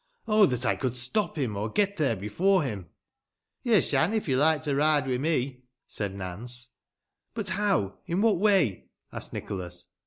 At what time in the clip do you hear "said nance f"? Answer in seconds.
5.85-6.75